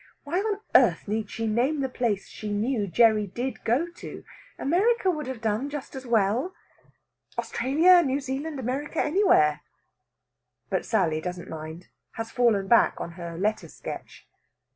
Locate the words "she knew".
2.27-2.87